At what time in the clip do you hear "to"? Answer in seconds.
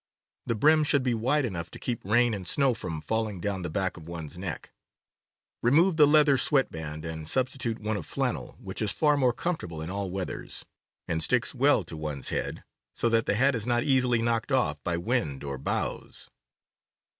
1.69-1.77, 11.83-11.95